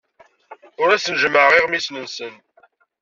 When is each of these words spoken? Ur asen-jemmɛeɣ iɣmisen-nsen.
Ur 0.81 0.89
asen-jemmɛeɣ 0.91 1.51
iɣmisen-nsen. 1.53 2.35